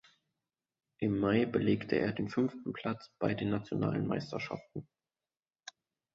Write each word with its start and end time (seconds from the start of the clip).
Im 0.97 1.19
Mai 1.19 1.45
belegte 1.45 1.95
er 1.99 2.11
den 2.11 2.27
fünften 2.27 2.73
Platz 2.73 3.11
bei 3.19 3.35
den 3.35 3.51
nationalen 3.51 4.07
Meisterschaften. 4.07 4.87